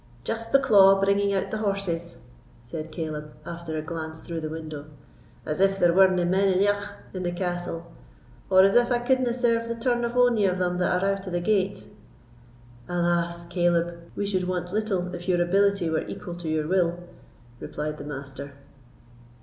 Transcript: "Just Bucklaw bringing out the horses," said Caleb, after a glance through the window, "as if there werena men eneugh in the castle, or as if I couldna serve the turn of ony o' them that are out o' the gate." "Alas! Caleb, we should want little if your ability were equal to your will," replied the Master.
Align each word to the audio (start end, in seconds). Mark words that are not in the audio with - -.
"Just 0.23 0.51
Bucklaw 0.51 0.99
bringing 0.99 1.31
out 1.31 1.51
the 1.51 1.59
horses," 1.59 2.17
said 2.63 2.91
Caleb, 2.91 3.33
after 3.45 3.77
a 3.77 3.83
glance 3.83 4.19
through 4.19 4.39
the 4.41 4.49
window, 4.49 4.85
"as 5.45 5.59
if 5.59 5.77
there 5.77 5.93
werena 5.93 6.25
men 6.25 6.47
eneugh 6.51 6.93
in 7.13 7.21
the 7.21 7.31
castle, 7.31 7.85
or 8.49 8.63
as 8.63 8.73
if 8.73 8.89
I 8.91 8.97
couldna 8.97 9.31
serve 9.31 9.67
the 9.67 9.75
turn 9.75 10.03
of 10.03 10.17
ony 10.17 10.49
o' 10.49 10.55
them 10.55 10.79
that 10.79 11.03
are 11.03 11.07
out 11.11 11.27
o' 11.27 11.29
the 11.29 11.39
gate." 11.39 11.87
"Alas! 12.89 13.45
Caleb, 13.45 13.95
we 14.15 14.25
should 14.25 14.45
want 14.47 14.73
little 14.73 15.13
if 15.13 15.27
your 15.27 15.39
ability 15.39 15.87
were 15.87 16.07
equal 16.07 16.33
to 16.37 16.49
your 16.49 16.67
will," 16.67 17.01
replied 17.59 17.99
the 17.99 18.03
Master. 18.03 18.53